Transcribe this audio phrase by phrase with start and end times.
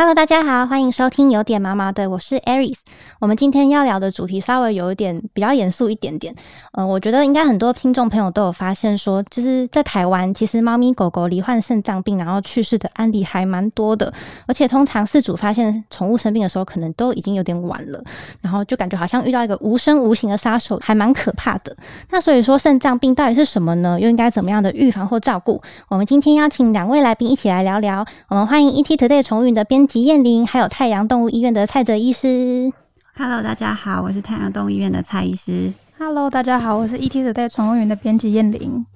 [0.00, 2.78] Hello，大家好，欢迎收听有点毛毛的，我是 Aris。
[3.18, 6.34] 我们今天要聊的主题稍微有一点比较严肃一点点。
[6.72, 14.10] 呃，我觉得应该很多听众朋友都有发现，说就是在台湾，其实猫咪狗狗罹患肾脏病然后去世的案例还蛮多的。
[14.46, 18.02] 而且通常饲主发现宠物生病的时候，可能都已经有点晚了，
[18.40, 21.76] 然后就感觉好像遇到一个无声无形的杀手，还蛮可怕的。
[22.08, 24.00] 那所以说，肾脏病到底是什么呢？
[24.00, 25.60] 又应该怎么样的预防或照顾？
[25.88, 28.02] 我们今天邀请两位来宾一起来聊聊。
[28.28, 32.72] 我们欢迎 ET Today 宠物云的编辑燕玲，还有太阳动物医院的蔡哲医师。
[33.16, 35.72] Hello，大家好，我是太阳动物医院的蔡医师。
[35.98, 38.86] Hello，大家好，我是 ET 的在宠物园的编辑燕玲。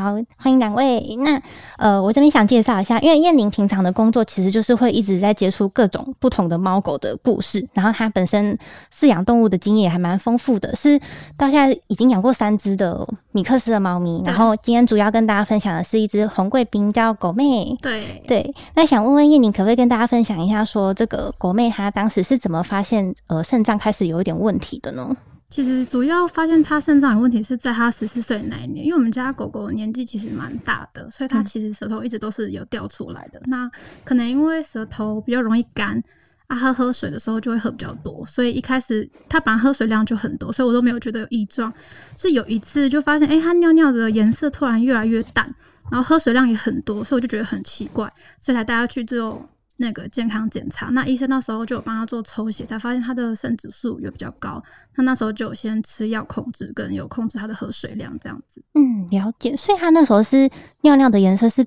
[0.00, 1.16] 好，欢迎两位。
[1.18, 1.38] 那
[1.76, 8.58] 呃，我这边想介绍一下，因为燕玲平常的工作其实就是会一直在接触各种不同的猫狗的故事，然后她本身
[8.90, 10.98] 饲养动物的经验还蛮丰富的，是
[11.36, 14.22] 到现在已经养过三只的米克斯的猫咪。
[14.24, 17.76] 然后今天主要跟大家分享的是一只红贵宾，叫狗妹。
[17.82, 25.14] 对，对，那想问问燕玲，可不可以跟大家分享一下，说这个狗妹她当时是怎么发现呃肾脏开始有一点问题的呢？
[25.52, 33.38] 其实主要发现它肾脏有问题是在它十四岁那一年，因为我们家狗狗年纪其实蛮大的，所以它其实舌头一直都是有掉出来的。
[33.44, 33.70] 那
[34.02, 36.02] 可能因为舌头比较容易干。
[36.48, 41.72] 啊，喝喝水的时候就会喝比较多，所以一开始它本来喝水量就很多，所以我都没有觉得有异状。
[42.14, 45.54] 是有一次就发现，哎、它尿尿的颜色突然越来越淡，
[45.90, 50.86] 然后喝水量也很多，所以我就觉得很奇怪，所以才带它去做那个健康检查。
[50.86, 54.62] 那医生那时候就有帮他做抽血，才发现他的肾指数也比较高。
[54.96, 58.62] 那那时候就有先吃药控制，跟有控制他的喝水量这样子。
[58.74, 59.56] 嗯，了解。
[59.56, 60.50] 所以他那时候是
[60.82, 61.66] 尿尿的颜色是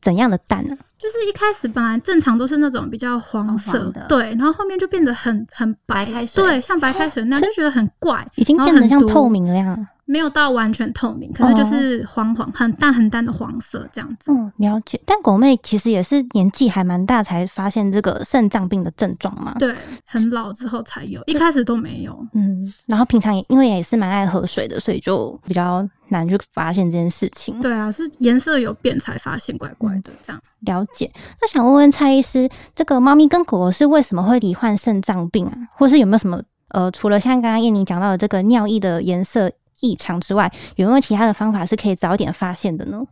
[0.00, 9.76] 怎样的淡呢、就是一开始本来正常都是那种比较黄色，黄黄的对，然后后面就变得很很白白开水对，像白开水那样，就觉得很怪，已经变得像透明了呀。
[10.06, 14.30] 没有到完全透明，可是就是黄黄很淡很淡的黄色这样子。
[14.30, 15.00] 嗯，了解。
[15.04, 19.54] 但狗妹其实也是年纪还蛮大才发现这个肾脏病的症状嘛。
[19.58, 19.74] 对，
[20.04, 22.16] 很老之后才有，一开始都没有。
[22.34, 27.60] 嗯，然后平常也因为也是蛮爱喝水的，所以就比较难去发现这件事情。
[27.60, 30.40] 对啊，是颜色有变才发现怪怪的这样。
[30.60, 31.10] 了解。
[31.40, 35.52] 那想问问蔡医师，这个猫咪跟狗狗是为什么会罹患肾脏病啊？
[35.74, 39.50] 或是有没有什么呃，除了像刚刚燕妮讲到的这个尿液的颜色
[39.80, 43.04] 异常之外，有没有其他的方法是可以早点发现的呢？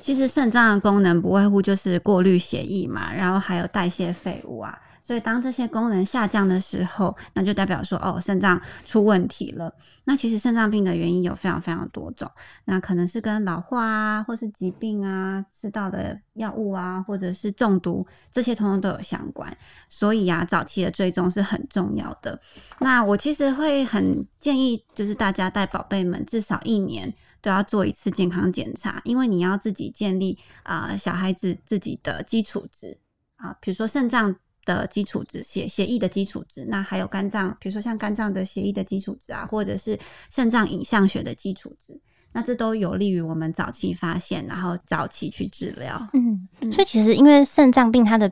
[0.00, 4.78] 其实肾脏的功能不外乎就是过滤血液嘛，然后还有代谢废物啊。
[5.06, 9.72] 所以当这些功能下降的时候，那就代表说哦，肾脏出问题了。
[10.02, 12.28] 那其实肾脏病的原因有非常非常多种，
[12.64, 19.56] 那可能是跟老化啊，或是疾病啊、吃到的药物啊，或者是中毒，这些通通都有相关。
[19.88, 22.36] 所以啊，早期的追踪是很重要的。
[22.80, 32.98] 那我其实会很建议，就是大家带宝贝们至少一年都要做一次健康检查，因为你要自己建立啊、小孩子自己的基础值
[33.36, 34.34] 啊，比如说肾脏
[34.66, 41.98] 的基础值、血血液的基础值，那还有肝脏，比如说像肝脏的血液的基础值啊，或者是肾脏影像学的基础值，
[42.32, 46.06] 那这都有利于我们早期发现，然后早期去治疗。
[46.12, 48.30] 嗯，嗯所以其实因为肾脏病它的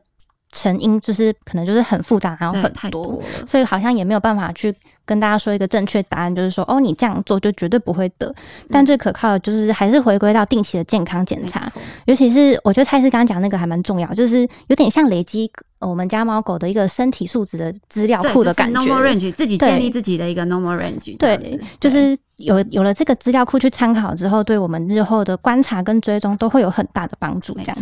[0.53, 3.23] 成因就是可能就是很复杂，然后，很太多。
[3.47, 4.75] 所以好像也没有办法去
[5.07, 8.35] 跟大家说一个正确答案，就是说哦，你这样做就绝对不会得。
[8.71, 11.71] 但最可靠的就是还是回归到定期的健康检查，
[12.07, 18.81] 尤其是我觉得蔡司刚刚讲那个还蛮重要，就是有点像累积呃我们家猫狗的一个身体素质的资料库的感觉。
[18.81, 27.53] normal range 自己建立自己的一个 normal range，对子，就是有有了这个资料库去参考之后，对我们日后的观察跟追踪都会有很大的帮助。
[27.55, 27.77] 这没样。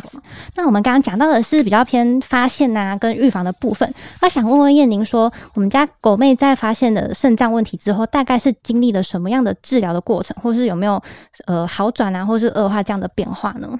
[0.56, 3.90] 那我们刚刚讲到的是比较偏发现呐、跟预防的部分。
[4.20, 11.02] 那想问问燕宁说，我们家狗妹在发现肾脏问题之后，大概是经历了什么样的治疗的过程，或是有没有
[11.46, 13.78] 呃好转啊，或是恶化这样的变化呢？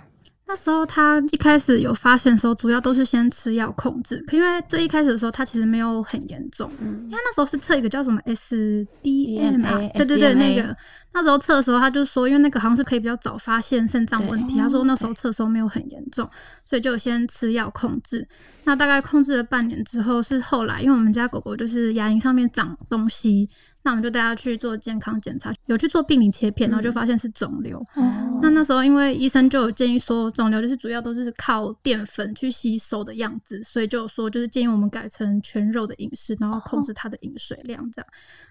[0.52, 10.76] 那时候他一开始有发现的时候，主要都是先吃药控制，可因为最一开始的时候，他其实没有很严重，嗯因为那时候是测一个叫什么 SDMA，DMA 对对对，那个
[11.14, 16.28] 那时候测的时候，他就说，因为那个好像是可以比较早发现肾脏问题，他说那时候测的时候没有很严重，
[16.66, 18.28] 所以就先吃药控制。
[18.64, 23.48] 那大概控制了半年之后，是后来因为我们家狗狗就是牙龈上面长东西，
[23.82, 27.78] 那我们就带他去做健康检查，有去做病理切片，然后就发现是肿瘤。
[27.94, 38.08] 哦那那时候，因为医生就有建议说，肿瘤就是主要都是靠淀粉去吸收的样子，所以就有说就是建议我们改成全肉的饮食，然后控制它的饮水量这样。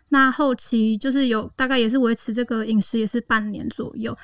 [0.07, 4.17] 那后期就是有大概也是维持这个饮食也是半年左右。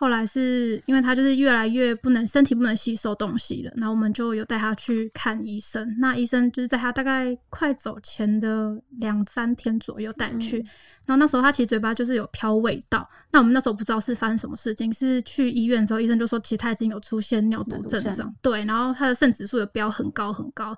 [0.00, 5.94] 后来是因为他就是越来越不能身体不能吸收东西了，然后我们就有带他去看医生。
[5.98, 10.56] 那医生就是在他大概快走前的两三天左右带去，
[11.04, 20.74] 然后那时候他其实嘴巴就是有飘味道，那我们那时候不知道是发生什么事情，是去医院之后医生就说其实他已经有出现尿毒症状，对，然后他的肾指数有飙很高很高。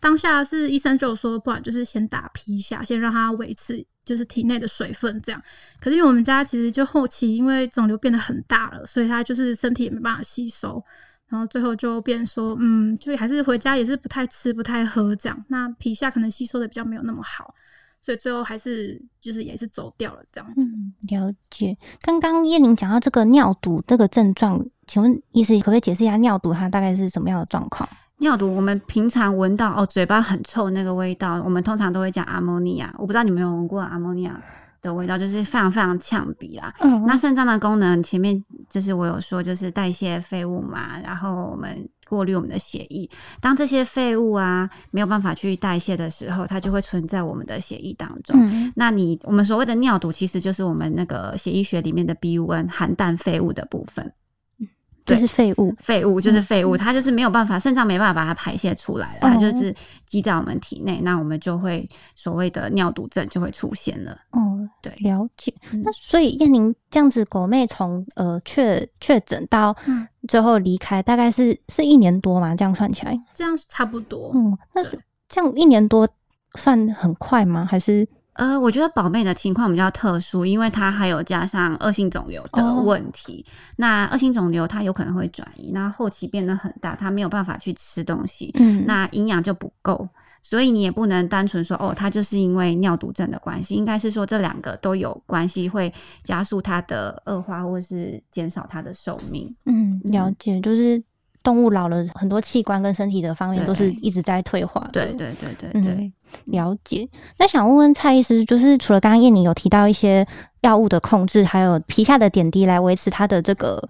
[0.00, 5.40] 当下是医生就说，不然就是先打皮下，先让它维持就是体内的水分这样。
[5.78, 10.82] 可是因为我们家其实就后期因为肿瘤变得很大了，所以他就是身体也没办法吸收，
[11.28, 15.44] 然后最后就变说，嗯，就还是回家也是不太吃不太喝这样。
[15.48, 17.54] 那皮下可能吸收的比较没有那么好。
[18.02, 20.62] 所以最后还是就是也是走掉了这样子。
[20.62, 21.76] 嗯，了解。
[22.00, 27.86] 刚刚叶玲讲到这个尿毒这个症状，请问医师可不可以解释一下尿毒它大概是什么样的状况？
[28.20, 32.94] 尿毒我们平常闻到哦，嘴巴很臭那个味道，我们通常都会讲阿莫尼亚。
[32.96, 34.40] 我不知道你们有闻过阿莫尼亚
[34.80, 36.72] 的味道，就是非常非常呛鼻啦。
[36.80, 41.88] 嗯，那肾脏的功能前面就是我有说，就是代谢废物嘛，然后我们。
[42.10, 43.08] 过滤我们的血液，
[43.40, 48.36] 当这些废物啊没有办法去代谢的时候，它就会存在我们的血液当中。
[48.74, 54.12] 那你我们所谓的尿毒，其实就是我们那个血液学里面的 BUN 含氮废物的部分。
[55.06, 59.74] 就是废物，废物就是废物，它就是没有办法，肾脏没办法把它排泄出来了，它就是
[60.06, 64.12] 积在我们体内，那我们就会所谓的尿毒症就会出现了。
[64.30, 65.52] 哦，对，了解。
[65.84, 69.74] 那所以燕玲这样子，狗妹从呃确确诊到
[70.28, 72.54] 最后离开，大概是是一年多嘛？
[72.54, 74.30] 这样算起来，这样差不多。
[74.34, 74.82] 嗯，那
[75.28, 76.08] 这样一年多
[76.54, 77.66] 算很快吗？
[77.68, 78.06] 还是？
[78.34, 83.44] 呃，我觉得宝贝的情况比较特殊，因为它还有加上恶性肿瘤的问题。
[83.76, 90.08] 那恶性肿瘤它有可能会转移，那后期变得很大，它没有办法去吃东西，嗯，那营养就不够，
[90.42, 95.92] 所以你也不能单纯说哦，他就是因为尿毒症的关系，应该是说这两个都有关系，会
[96.24, 99.54] 加速他的恶化或是减少他的寿命。
[99.66, 101.02] 嗯，了解，就是
[101.42, 104.88] 动物老了很多器官跟身体的方面都是一直在退化。
[104.92, 106.12] 对对对对对。
[106.44, 107.08] 了解，
[107.38, 110.24] 那想问问蔡医师，就是除了刚刚燕妮有提到一些
[110.60, 113.82] 药物的控制，还有皮下的点滴来维持它的这个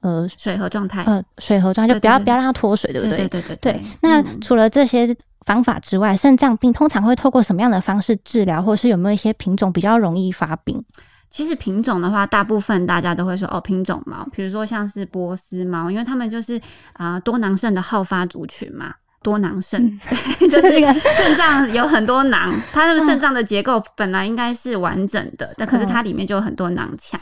[0.00, 3.28] 呃水合状态，呃水合状态，就不要不要让它脱水，对不对？
[3.28, 3.82] 对对对。
[4.00, 10.84] 那除了这些方法之外，肾脏病通常会透过什么样的方式治疗，或是有没有一些品种比较容易发病？
[11.30, 16.60] 其实品种的话，大部分大家都会说哦，品种猫，比如说像是波斯猫，因为它们就是
[16.94, 18.94] 啊多囊肾的好发族群嘛。
[19.26, 20.00] 多囊肾，
[20.38, 27.20] 就是肾脏有很多囊， 它那个肾脏的结构本来应该是完整的，但可是它里面就有很多囊腔，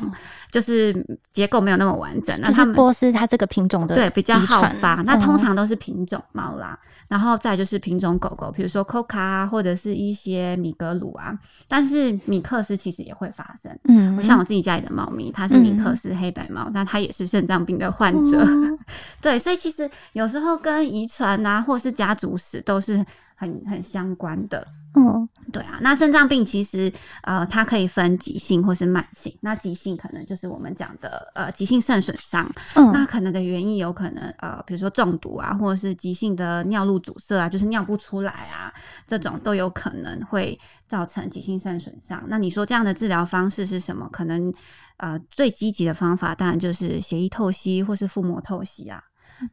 [0.52, 0.94] 就是
[1.32, 2.38] 结构没有那么完整。
[2.42, 6.78] 那是波斯它这个品种的对比较好发，那通常都是品种猫啦。
[7.06, 13.70] 然后再就是品种狗狗，比如说 Coca 啊，或者是一些米格鲁啊，但是米克斯其实也会发生。
[13.84, 18.44] 嗯，像我自己家里的猫咪，它是米克斯黑白猫，那它也是肾脏病的患者。
[19.20, 23.04] 对，所以其实有时候跟遗传啊，或是家族史都是
[23.34, 24.66] 很很相关的。
[24.96, 26.92] 嗯，对啊，那肾脏病其实
[27.22, 29.36] 呃，它可以分急性或是慢性。
[29.40, 38.72] 那急性可能就是我们讲的呃急性肾损伤，嗯，那可能的原因有可能呃，比如说中毒啊，或者是急性的尿路阻塞啊，就是尿不出来啊，
[39.04, 40.56] 这种都有可能会
[40.86, 42.22] 造成急性肾损伤。
[42.28, 44.08] 那你说这样的治疗方式是什么？
[44.12, 44.54] 可能
[44.98, 49.02] 呃最积极的方法当然就是血液透析或是腹膜透析啊。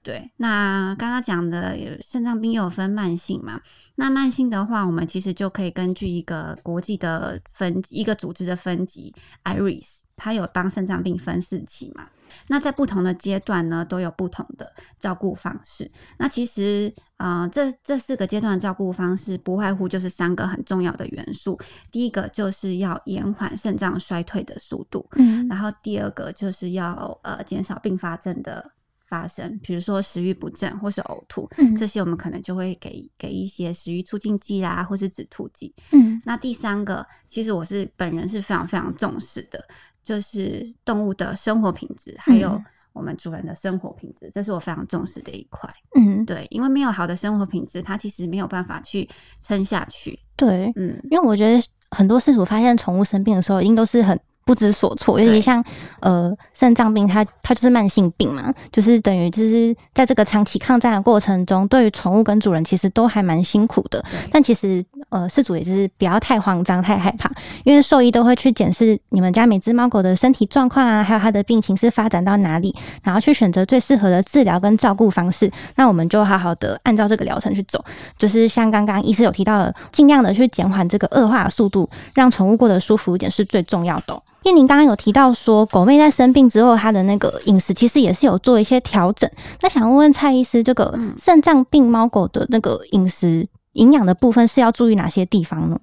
[0.04, 3.60] 对，那刚刚讲的肾脏病又有分慢性嘛？
[3.95, 9.13] 那慢性的话，我们其实就可以根据一个国际的分一个组织的分级
[9.44, 12.07] ，IRIS，它有帮肾脏病分四期嘛？
[12.48, 15.92] 那在不同的阶段呢，都有不同的照顾方式。
[16.18, 21.59] 那其实啊，这这四个阶段的照顾方式，不外乎就是三个很重要的元素。
[21.92, 28.71] 第一个就是要延缓肾脏衰退的速度，嗯，然后第二个就是要呃减少并发症的。
[29.11, 35.75] 发生，比如说食欲不振或是呕吐，这些我们可能就会给给一些食欲促进剂啦，或是止吐剂。
[35.91, 39.61] 嗯，那第三个，其实我是本人是非常非常重视的，
[40.01, 42.57] 就是动物的生活品质，还有
[42.94, 45.69] 我们主人的生活品质，这是我非常重视的一块。
[45.99, 49.09] 嗯，对，因为没有好的生活品质，它其实没有办法去
[49.41, 50.18] 撑下去。
[50.37, 54.18] 对，嗯，因为我觉得很多饲主发现宠物生病的时候，一定都是很。
[54.44, 55.64] 不知所措，尤其像
[56.00, 64.04] 呃肾脏病，它它就是慢性病嘛，就是等于就是在这个长期抗战的过程中，对于宠物跟主人其实都还蛮辛苦的。
[64.31, 67.31] 但其实呃饲主也是不要太慌张、太害怕，
[67.64, 75.50] 因为兽医都会去检视你们家每只猫狗的身体状况啊，还有它的病情是发展到哪里，然后去选择最适合的治疗跟照顾方式。
[75.76, 77.83] 那我们就好好的按照这个疗程去走，
[78.18, 84.21] 就是像刚刚医师有提到的，尽量的去减缓这个恶化的速度，让宠物过得舒服一点是最重要的。
[84.44, 89.30] 叶宁刚刚有提到说，狗妹在生病之后，她的那个饮食其实也是有做一些调整。
[89.62, 95.80] 那想问问蔡医师，这个肾脏病猫狗的那个饮食营养的部分是要注意哪些地方呢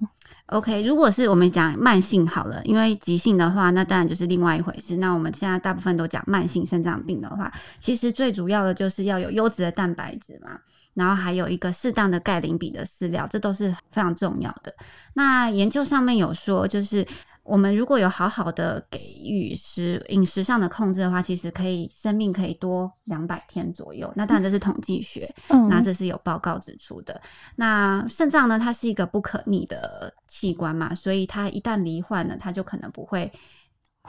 [0.47, 4.97] ？OK，如果是我们讲慢性好了，因为急性的话，那当然就是另外一回事。
[4.97, 10.59] 那我们现在大部分都讲慢性肾脏病的话，其实最主要的就是要有优质的蛋白质嘛，
[10.95, 14.73] 然后还有一个适当的钙磷比的饲料，这都是非常重要的。
[15.13, 17.07] 那研究上面有说，就是
[17.49, 24.11] 我们如果有好好的给予食饮食上的控制的话，其实可以生命可以多两百天左右。
[24.15, 27.19] 那当然这是统计学，嗯那这是有报告指出的。
[27.55, 33.31] 那肾脏呢，它是一个不可逆的器官嘛，所以它一旦罹患了，它就可能不会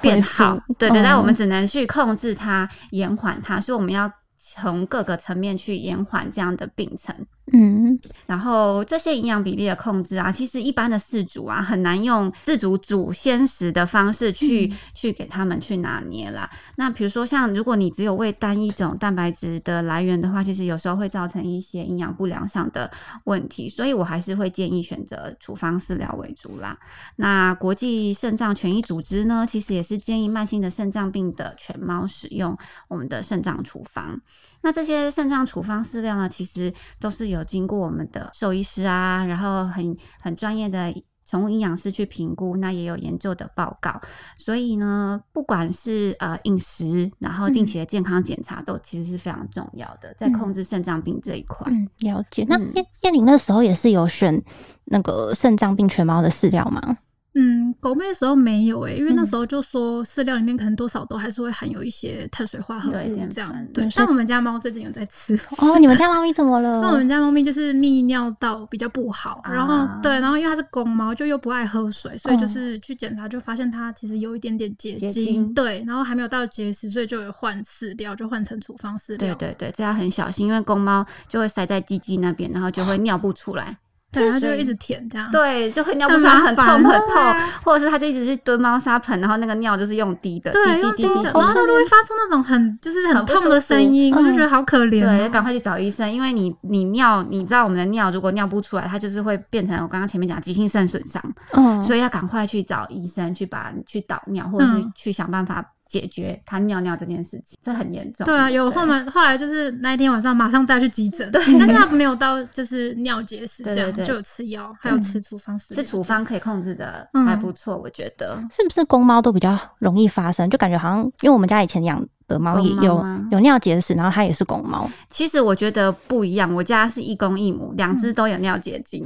[0.02, 0.59] 变好。
[0.78, 7.14] 对对，嗯但我们只能去控制它、延缓它，所以我们要从各个层面去延缓这样的病程。
[7.52, 16.49] 嗯然后这些营养比例的控制啊，其实一般的饲主啊很难用自主煮鲜食的方式去、嗯去给他们去拿捏啦。
[16.76, 22.90] 那比如说像如果你只有喂单一种蛋白质的来源的话，其实有时候会造成一些营养不良上的
[23.25, 26.78] 问题，所以我还是会建议选择处方饲料为主啦。
[27.16, 32.57] 那国际肾脏权益组织呢，其实也是建议慢性的肾脏病的犬猫使用
[32.88, 34.21] 我们的肾脏处方。
[34.62, 40.92] 那这些肾脏处方饲料呢，其实都是有经过我们的兽医师啊，然后很很专业的
[41.25, 44.00] 宠物营养师去评估，那也有研究的报告。
[44.37, 51.70] 所以呢，不管是呃饮食，然后定期的健康检查，都其实是非常重要的，在控制肾脏病这一块。
[51.70, 52.44] 嗯，了解。
[52.49, 54.42] 那嗯叶叶玲那时候也是有选
[54.87, 56.99] 那个肾脏病全猫的饲料吗？
[57.34, 63.70] 嗯，狗妹的时候没有诶、因为那嗯时候就说饲料里面可能多少都还是会含有一些碳水化合物这样粉。
[63.72, 65.38] 对但我们家猫最近有在吃。
[65.58, 66.80] 哦，你们家猫咪怎么了？
[66.82, 79.18] 那我们家猫咪就是泌尿道比较不好，然后啊对，然后因为它是公猫，就又不爱喝水，所以就哦是去检查就发现它其实有一点点结结晶，晶对，然后还没有到结石，所以就有换饲料，就换成处方饲料。
[79.18, 83.76] 对对对，这要很小心，因为公猫就会塞在鸡鸡那边，然后就会尿不出来。
[84.12, 85.30] 对，它就一直舔这样。
[85.30, 95.30] 对，就会尿不出来，很痛很痛啊，或者是他就一直去蹲猫砂盆，然后那个尿就是用滴的，对，滴滴，滴滴然后它都会发出那种很就是很痛的声音，我就嗯觉得好可怜、对，哦。
[95.30, 108.25] 赶快去找医生，因为你你尿，你知道我们的尿如果尿不出来，它就是会变成我刚刚前面讲急性肾损伤，嗯，所以要赶快去找医生去把去导尿，或者是嗯去想办法解决他尿尿这件事情，这很严重。
[108.25, 115.82] 对啊，有后面后来就是那一天晚上马上带去急诊， 对但是他没有到就是尿结石这样，对对对就有吃药，还有吃处方饲料。
[115.82, 118.40] 是处方可以控制的嗯还不错，我觉得。
[118.52, 120.49] 是不是公猫都比较容易发生？
[120.49, 124.88] 就感觉好像，因为我们家以前养的猫也有有尿结石，然后它也是公猫。
[125.11, 129.04] 其实我觉得不一样，我家是一公一母，两只都有尿结晶。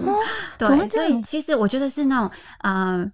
[0.59, 3.11] 对，所以其实我觉得是那种呃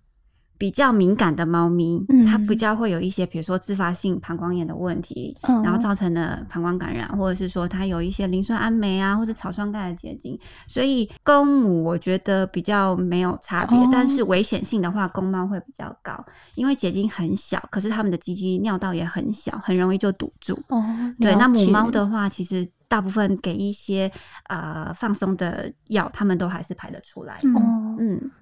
[0.60, 10.38] 比较敏感的猫咪，嗯它比较会有一些，比如说自发性膀胱炎的问题，嗯然后造成的膀胱感染，或者是说它有一些磷酸氨酶啊，或者草酸钙的结晶。
[10.66, 16.22] 所以公母我觉得比较没有差别，哦但是危险性的话，公猫会比较高，
[16.56, 20.52] 因为结晶很小，可是它们的鸡鸡尿道也很小，很容易就堵住。
[20.68, 20.84] 哦，
[21.18, 24.10] 对，那母解猫的话，其实大部分给一些
[24.48, 27.40] 呃放松的药，它们都还是排得出来。
[27.44, 27.89] 嗯哦，嗯，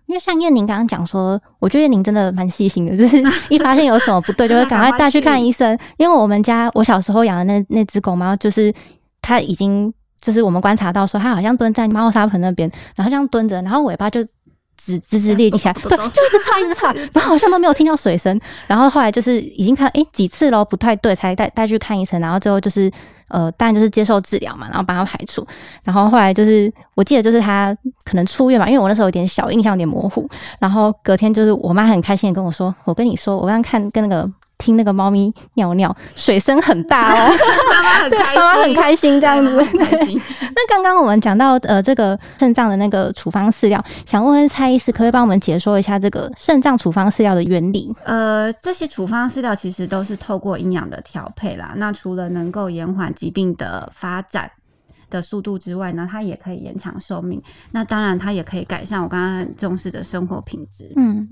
[0.06, 5.78] 因为像燕宁刚刚讲说，我觉得燕宁真的蛮细心的，就是一发现有什么不对，就会赶快带去看医生。
[5.98, 8.72] 因为我们家我小时候养的那那只狗猫，就是
[9.20, 14.24] 它已经就是我们观察到说，它好像蹲在猫砂盆那边，然后这样蹲着，然后尾巴就。
[14.80, 22.88] 直直直立起来， 对，就一直吵一直吵， 然后好像都没有听到水声，然后后来就是已经看诶几次咯，不太对，才带带去看医生，然后最后就是
[23.26, 25.44] 呃，当然就是接受治疗嘛，然后把它排除，
[25.82, 27.76] 然后后来就是我记得就是他
[28.08, 30.26] 可能出院吧，因为我那时候有点小印象有点模糊，
[30.58, 37.30] 然后隔天就是我妈很开心的跟我说，我跟你说，我刚刚看跟那个听那个猫咪尿尿，水声很大哦，
[37.70, 39.56] 妈妈很 对开心，妈妈很开心这样子。
[40.56, 47.94] 那刚刚我们讲到呃这个肾脏的那个处方饲料，想问问蔡医师，可不可以帮我们解说一下这个肾脏处方饲料的原理？
[48.04, 51.74] 呃，这些处方饲料其实都是透过营养的调配啦。
[51.76, 54.50] 那除了能够延缓疾病的发展
[55.10, 57.42] 的速度之外呢，它也可以延长寿命。
[57.70, 60.92] 那当然，它也可以改善我刚刚很重视的生活品质。
[60.96, 61.28] 嗯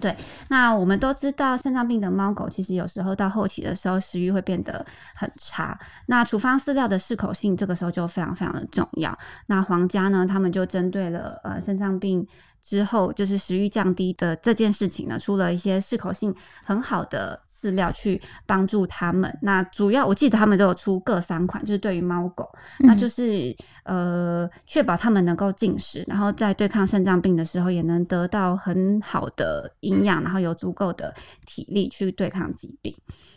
[0.00, 0.14] 对
[0.46, 5.76] 那我们都知道，肾脏病的猫狗其实有时候到后期的时候，食欲会变得很差。
[6.06, 9.18] 那处方饲料的适口性，这个时候就非常非常的重要。
[9.46, 12.24] 那皇家呢，他们就针对了呃肾脏病
[12.62, 16.32] 之后，就是食欲降低的这件事情呢，出了一些适口性
[16.62, 19.36] 很好的饲料去帮助他们。
[19.42, 22.48] 那主要我记得他们都有出各三款，就是对于猫狗，
[22.78, 31.12] 那就是呃确保他们能够进食，然后在对抗肾脏病的时候也能得到很好的营养，然后有足够的
[31.46, 32.94] 体力去对抗疾病。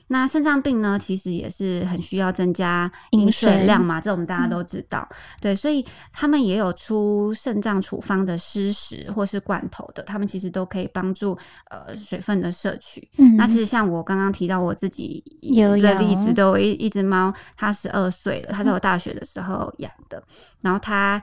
[0.07, 5.07] 那肾脏病呢，其实也是很需要增加饮水量嘛，这我们大家都知道。
[5.39, 11.37] 对，所以他们也有出肾脏处方的湿食或是罐头的，他们其实都可以帮助
[11.69, 13.07] 呃水分的摄取。
[13.17, 20.23] 嗯，那其实像我刚刚提到我自己有的例子，都有一一只猫，它十二岁了，它在我大学的时候养的，
[20.61, 21.21] 然后它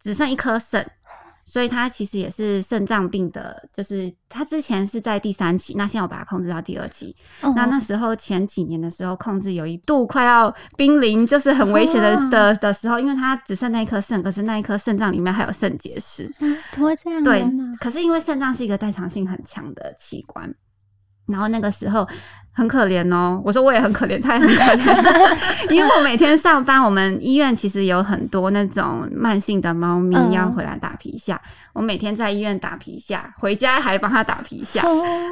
[0.00, 0.88] 只剩一颗肾。
[1.46, 7.14] 所以它其实也是肾脏病的，就是它之前是在第三期，那现在我把它控制到第二期。
[7.54, 16.32] 那那时候前几年的时候，控制有一度快要濒临，就是很危险的的的时候，因为它只剩那一颗肾，可是那一颗肾脏里面还有肾结石。
[16.72, 17.22] 怎么会这样？
[17.22, 17.44] 对，
[17.78, 20.50] 可是因为肾脏是一个代偿性很强的器官，
[21.26, 22.06] 然后那个时候。
[22.56, 34.84] 很可怜哦，我说我也很可怜，他也很可怜， 因为我每天上班，我们医院其实有很多那种慢性的猫咪要回来打皮下，我每天在医院打皮下，回家还帮他打皮下，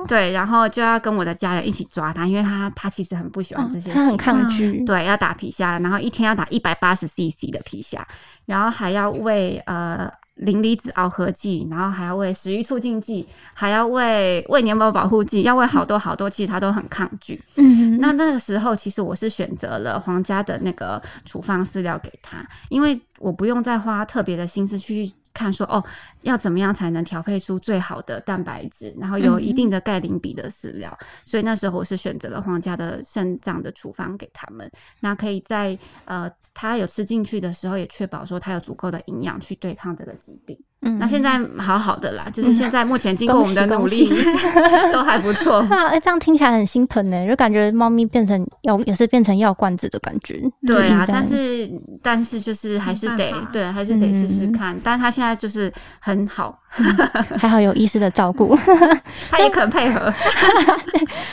[0.09, 8.05] 对，然后就要跟我的家人一起抓它，因为它它其实很不喜欢这些，他很抗拒，对，要打皮下，然后一天要打一百八十 CC 的皮下，
[8.47, 10.11] 然后还要喂呃。
[10.45, 17.43] 磷离子螯合剂，然后还要喂食欲促进剂，还要喂喂黏膜保护剂，要喂好多好多，其实他都很抗拒。
[17.57, 25.13] 嗯，那那个时候，其实我是选择了皇家的那个处方饲料给他，因为我不用再花特别的心思去。
[25.35, 25.83] 看说哦，
[26.21, 29.73] 要怎么样才能调配出最好的蛋白质，然后有一定。
[29.73, 34.71] 的钙磷比的饲料，所以那时候我是选择了皇家的肾脏的处方给他们，
[35.01, 40.63] 那可以在呃他有吃进去的时候，也确保说他有足够的营养去对抗这个疾病。
[40.85, 44.09] 嗯，那现在好好的啦，就是现在目前经过我们的努力，
[44.93, 45.61] 都还不错。
[45.71, 50.43] 哎，这样听起来很心疼呢，就感觉猫咪变成药也是变成药罐子的感觉。
[50.67, 51.71] 对啊，但是
[52.03, 54.79] 但是就是还是得对，还是得试试看。
[54.83, 56.59] 但是他现在就是很好。
[57.37, 58.57] 还好有医师的照顾，
[59.31, 60.01] 他也肯配合。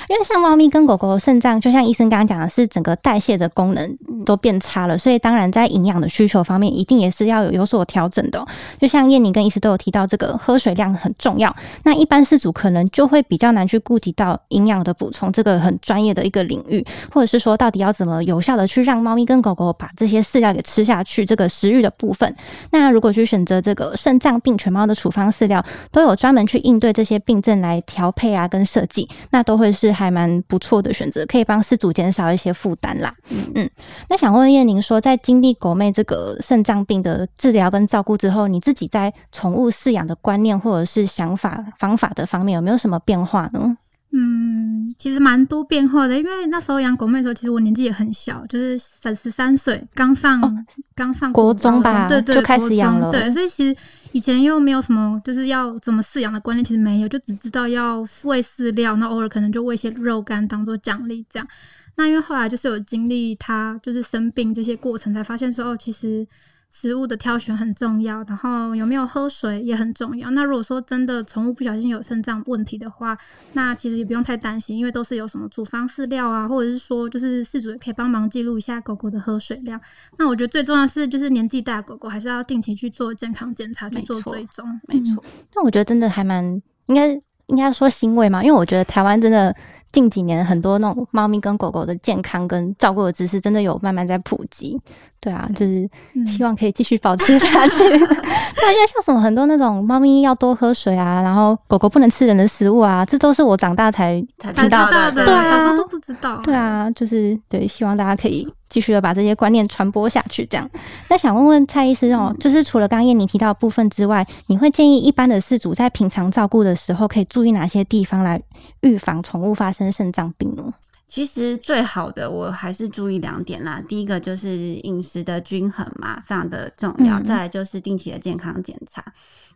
[0.10, 8.46] 因为像猫咪跟狗狗的肾脏，就像医生刚刚讲的，是整个代谢的功能都变差了，所以当然在营养的需求方面，一定也是要有有所调整的。
[8.82, 11.56] 就像燕妮跟医师都有提到，这个喝水量很重要。
[11.84, 22.36] 那一般饲主可能就会比较难去顾及到营养的补充，这个很专业的一个领域，或者是说到底要怎么有效的去让猫咪跟狗狗把这些饲料给吃下去，这个食欲的部分。
[22.72, 25.29] 那如果去选择这个肾脏病犬猫的处方。
[25.32, 33.14] 饲料都有专门去应对这些病症来调配啊，跟设计，那都会是还蛮不错的选择，可以帮饲主减少一些负担啦。
[33.56, 33.70] 嗯，
[34.10, 43.78] 那想问燕宁说，在经历狗妹这个肾脏病的治疗跟照顾之后，你自己在宠物饲养的观念或者是想法方法的方面有没有什么变化呢？
[44.12, 53.12] 嗯，其实蛮多变化的，因为那时候养狗妹的时候，其实我年纪也很小，就是三十三岁，刚上刚上国中吧，对对，就开始养了。
[53.12, 53.80] 对，所以其实
[54.12, 61.48] 以前又没有什么就是要怎么饲养的观念，其实没有，就只知道要喂饲料，那偶尔可能就喂些肉干当做奖励这样。
[61.96, 66.28] 那因为后来就是有经历它就是生病这些过程，才发现说哦，其实。
[66.72, 70.30] 食物的挑选很重要，然后有没有喝水也很重要。
[70.32, 73.18] 那如果说真的宠物不小心有肾脏问题的话，
[73.54, 79.80] 那其实也不用太担心，因为都是有什么处方饲料啊，或者是说就是饲主也可以帮忙记录一下狗狗的喝水量。
[80.18, 84.66] 那我觉得最重要是就是年纪大的狗狗还是要定期去做健康检查，去做追踪。
[84.88, 85.24] 没错。
[85.56, 86.46] 那我觉得真的还蛮
[86.86, 87.10] 应该
[87.48, 89.56] 应该说欣慰嘛，因为我觉得台湾真的。
[89.92, 94.80] 近几年很多那种猫咪跟狗狗的健康跟照顾的知识，真的有慢慢在普及。
[95.22, 95.90] 对啊，就是
[96.26, 97.78] 希望可以继续保持下去。
[97.90, 105.12] 对，因为像什么很多那种猫咪要多喝水啊，然后狗狗不能吃人的食物啊，这都是我长大才才知道的。
[105.12, 106.38] 对啊，小时候都不知道。
[106.38, 110.46] 对啊，就是对，希望大家可以继续的把这些观念传播下去。
[110.46, 110.70] 这样，
[111.10, 118.42] 那想问问蔡医师哦，就是除了刚刚燕妮提到部分之外，你会建议一般的饲主在平常照顾的时候，可以注意哪些地方来
[118.82, 120.74] 预防宠物发生肾脏病呢？
[121.10, 123.82] 其实最好的，我还是注意两点啦。
[123.90, 127.20] 第一个就是饮食的均衡嘛，非常的重要。
[127.22, 129.04] 再来就是定期的健康检查。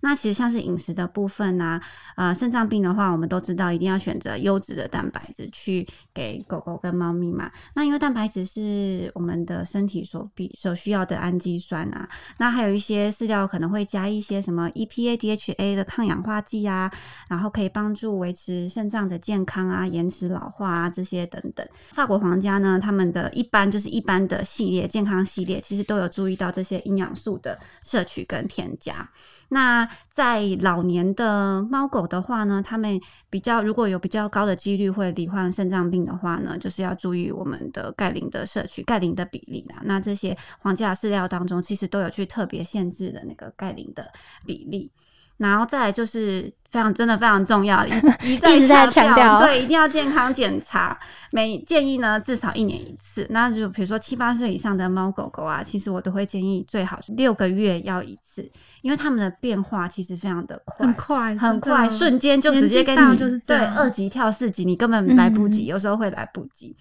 [0.01, 1.79] 那其实像是饮食的部分呢，
[2.17, 7.51] 呃，肾脏病的话，我们都知道一定要选择优质的蛋白质去给狗狗跟猫咪嘛。
[7.75, 12.09] 那因为蛋白质是我们的身体所必所需要的氨基酸啊。
[12.39, 16.91] 那还有一些饲料可能会加一些什么 EPA、DHA 的抗氧化剂啊，
[17.29, 21.42] 然后可以帮助维持肾脏的健康啊、延迟老化啊这些的。
[21.43, 21.67] 等等。
[21.93, 29.07] 法国皇家呢，他们的一般就是一般的系列健康系列，其实都有注意到这些营养素的摄取跟添加。
[29.49, 39.81] 那在老年的猫狗的话呢，他们比较如果有比较高的几率会罹患肾脏病的话呢，就是要注意我们的钙磷的摄取、钙磷的比例啦。
[39.83, 44.09] 那这些皇家饲料当中，其实都有去特别限制的那个钙磷的
[44.45, 44.91] 比例。
[45.37, 47.91] 然后再就是非常真的非常重要，一
[48.25, 50.97] 一一直在强调对，一定要健康检查，
[51.29, 53.27] 每建议呢至少一年一次。
[53.29, 66.75] 那就比如说七八岁以上的猫狗狗啊，其实我都会建议最好是六个月要一次，因为它们的变化其实非常的快，很快，很快，瞬间就直接跟你对二级跳四级，你根本来不及，嗯有时候会来不及。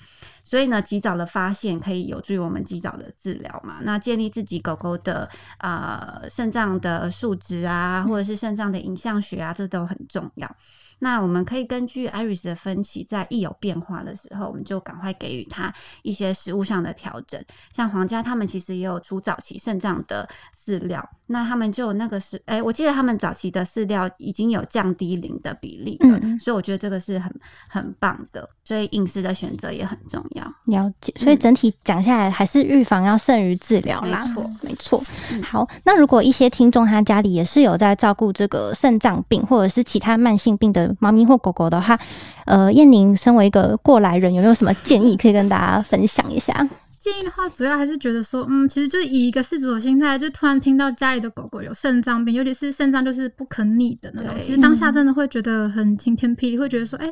[0.45, 3.77] 所以呢，及早的发现可以有助于我们及早的治疗嘛。
[3.83, 5.27] 那建立自己狗狗的
[5.59, 10.51] 啊肾脏的数值啊，或者是肾脏的影像学啊，这都很重要。
[10.99, 17.43] 那我们可以根据 Iris 的分歧，在一有变化的时候，我们就赶快给予他一些食物上的调整。
[17.73, 27.35] 像皇家他们其实也有出早期肾脏的饲料，那他们就有那个是，哎、我记得他们早期的饲料已经有降低磷的比例了，嗯所以我觉得这个是很
[27.69, 28.49] 很棒的。
[28.63, 30.45] 所以饮食的选择也很重要。
[30.67, 34.25] 了解，所以整体讲下来，还是预防要胜于治疗啦。
[34.29, 35.05] 没错，没错。
[35.33, 41.99] 嗯好，那如果一些听众他家里也是有在照顾这个肾脏病或者是其他慢性病的猫咪或狗狗的话，
[42.47, 46.53] 呃，燕宁身为一个过来人，有没有什么建议可以跟大家分享一下？
[46.99, 57.09] 建议的话，主要还是觉得说，嗯，其实就是以一个饲主的心态，就突然听到家里的狗狗有肾脏病，尤其是肾脏就是不可逆的那种，其实当下真的会觉得很晴天霹雳，会觉得说，哎、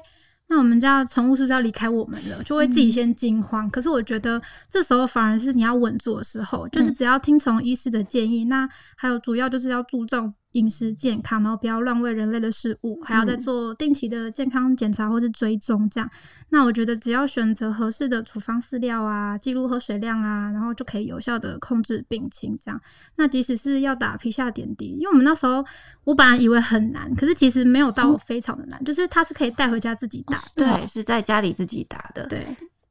[0.49, 2.41] 那我们家的宠物是不是要离开我们了？
[2.45, 3.69] 就会自己先惊慌。
[3.69, 16.11] 可是我觉得这时候反而是你要稳住的时候，就是只要听从医师的建议，那还有主要就是要注重饮食健康，然后不要乱喂人类的食物，还要再嗯做定期的健康检查或是追踪这样。
[16.49, 22.59] 那我觉得只要选择合适的处方饲料啊，记录喝水量啊，然后就可以有效的控制病情。
[22.61, 22.81] 这样，
[23.17, 25.65] 那即使是要打皮下点滴，因为我们那时候
[26.05, 30.77] 我本来以为很难，可是其实没有到非常的难，就是它是可以带回家自己打的。
[30.79, 32.27] 对，是在家里自己打的。
[32.27, 32.45] 对，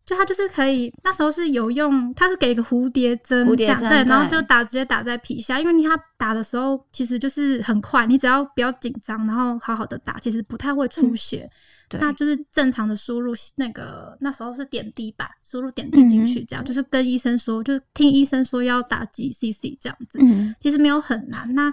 [0.09, 11.47] 就它就是可以，那时候是有用，它是给一个蝴蝶针，蝴蝶针这样对，然后就打直接打在皮下，因为它打的时候其实就是很快，你只要不要紧张，然后好好的打，其实不太会出血。
[11.87, 21.53] 对那就是正常的输入那个那时候是点滴吧，输入点滴进去，这样、就是跟医生说，就是听医生说要打几 CC 这样子，嗯，其实没有很难。
[21.53, 21.71] 那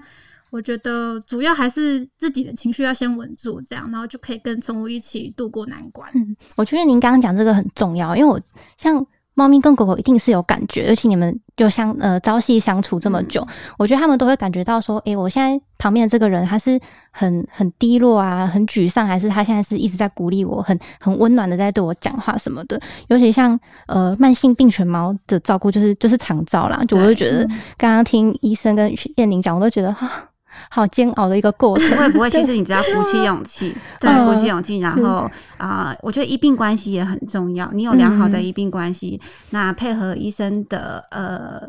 [0.51, 6.11] 我觉得主要还是自己的情绪要先稳住，这样，然后就可以跟宠物一起度过难关。
[6.15, 8.41] 嗯，我觉得您刚刚讲这个很重要，因为我
[8.79, 9.05] 像
[9.35, 16.81] 猫咪跟狗狗一定是有感觉，尤其你们就相呃朝夕相处这么久，嗯我觉得他们都会感觉到说，诶、我现在旁边的这个人他是
[17.11, 22.81] 很很低落啊，很沮丧，还是他现在是一直在鼓励我，很很温暖的在对我讲话什么的。
[23.09, 30.31] 尤其像呃慢性病犬猫的照顾，就是就是长照啦，就我就觉得刚刚听医生跟燕玲讲，我都觉得啊。
[30.71, 34.27] 好煎熬的一个过程，不会不会，其实你只要鼓起勇气， 对，嗯。
[34.27, 37.71] 鼓起勇气，然后啊、我觉得医病关系也很重要。
[37.73, 38.45] 你有良好的嗯。
[38.45, 41.63] 医病关系，那配合医生的呃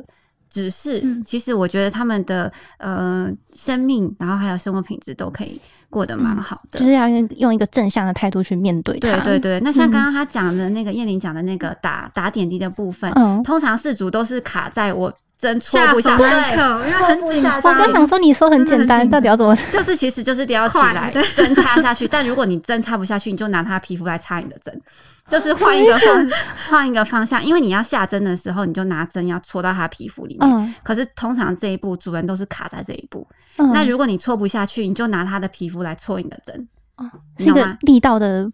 [0.49, 1.23] 指示，嗯。
[1.25, 6.79] 其实我觉得他们的呃生命，然后还有生活品质都可以过得蛮好的。
[6.79, 9.19] 就是要用用一个正向的态度去面对它。
[9.19, 9.91] 对对对，那像嗯。
[9.91, 13.41] 刚刚他讲的那个燕玲讲的那个打打点滴的部分，嗯。
[13.43, 17.57] 通常四组都是卡在我针戳不下，手那对，因为很紧张。
[17.57, 19.55] 我刚想说，你说很简单，到底要怎么？
[19.71, 24.81] 就是其实就是吊起来针插下去，但如果你针插不下去，你就拿他皮肤来插你的针，
[25.27, 26.29] 就是换一个方
[26.69, 30.49] 换一个方向，因为你要下针的时候，你就拿针要戳到他皮肤里面。
[30.49, 37.05] 嗯可是通常这一步主人都是卡在这一步，嗯，那如果你戳不下去，你就拿他的皮肤来戳你的针，哦
[37.37, 38.49] 是一个力道的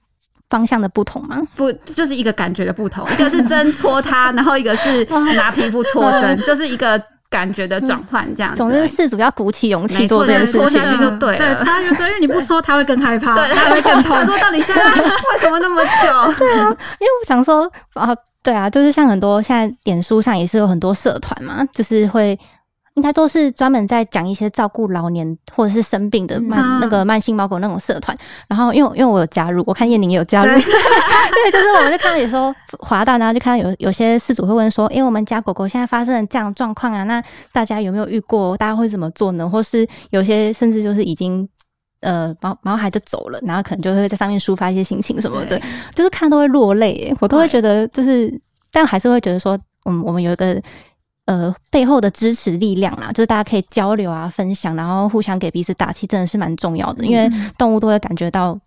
[0.54, 1.42] 方向的不同吗？
[1.56, 5.04] 不就是一个感觉的不同，一个是针戳它，然后一个是
[5.36, 8.54] 拿皮肤戳针， 就是一个感觉的转换这样。
[8.54, 10.92] 总之，事主要鼓起勇气做这件事情对戳下。
[10.92, 14.26] 去就对了对，戳下去就对，因为你不戳，他会更害怕， 对，它会更痛想。
[14.28, 16.34] 说到底现在为什么那么久？
[16.38, 22.38] 对啊，因为我想说啊，对啊，就是像很多现在脸书上也是有很多社团嘛，就是会。
[22.96, 28.16] 应该都是专门在讲一些照顾老年或者是生病的慢、嗯那个慢性猫狗那种社团，
[28.48, 38.56] 然后因为因为我有加入，我看燕宁也有加入，对对， 就是我们就看到有时候滑到，然后就看到有有些事主会问说，因为、我们家狗狗现在发生了这样的状况啊，那大家有没有遇过？
[38.58, 39.50] 大家会怎么做呢？
[39.50, 41.48] 或是有些甚至就是已经
[42.02, 45.64] 呃毛毛孩就走了，然后可能就会在上面抒发一些心情什么的对，
[45.96, 48.40] 就是看都会落泪，我都会会觉得就是，
[48.72, 50.62] 但还是会觉得说，嗯，我们有一个。
[51.26, 57.06] 呃，背后的支持力量啦，就是大家可以交流啊、分享，然后互相给彼此打气，真的是蛮重要的。
[57.06, 58.60] 因为动物都会感觉到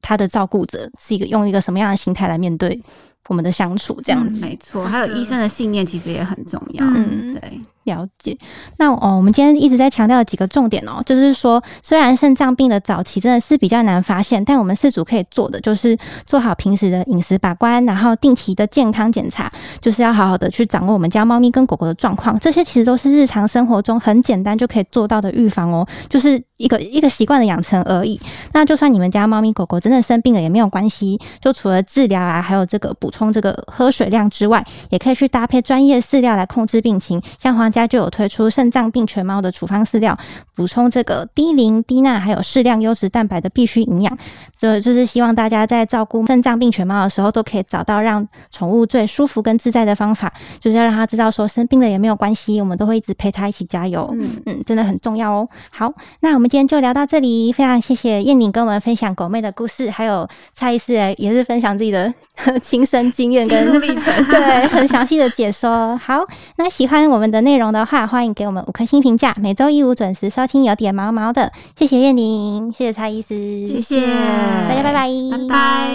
[0.00, 2.80] 它的照顾者是一个用一个什么样的心态来面对
[3.28, 4.46] 我们的相处这样子。
[4.46, 6.84] 没错，还有医生的信念其实也很重要。
[6.86, 8.36] 嗯对，了解。
[8.78, 22.38] 那哦，我们今天一直在强调几个重点哦，就是说，虽然肾脏病的早期真的是比较难发现，但我们饲主可以做的就是做好平时的饮食把关，然后定期的健康检查，就是要好好的去掌握我们家猫咪跟狗狗的状况。
[22.40, 28.20] 这些其实都是日常生活中很简单就可以做到的预防哦，就是一个一个习惯的养成而已。
[28.52, 37.20] 那就算你们家猫咪狗狗真的生病了也没有关系，就除了治疗啊，还有这个补充这个喝水量之外，也可以去搭配专业饲料来控制病情。
[37.40, 40.16] 像黄家就有推出肾脏病犬猫的处方饲料，
[40.54, 44.16] 补充这个低磷、低钠还有适量优质蛋白的必需营养。
[44.56, 54.08] 就就是希望大家在照顾肾脏病犬猫的时候，都可以找到让宠物最舒服跟自在的方法，就是要让它知道说生病了也没有关系，我们都会一直陪它一起加油。
[54.12, 55.48] 嗯，嗯，真的很重要哦。
[55.70, 62.12] 好，那我们今天就聊到这里，非常谢谢燕宁跟我们分享狗妹的故事，还有蔡医师也是分享自己的
[62.62, 65.96] 亲身经验跟历程 对，很详细的解说。
[65.96, 66.24] 好，
[66.56, 74.06] 那喜欢我们的内的话欢迎给我们五颗星评价每周一五准时收听有点毛毛的谢谢叶宁谢谢蔡医师谢谢。
[74.06, 75.08] 大家拜拜。
[75.30, 75.94] 拜拜。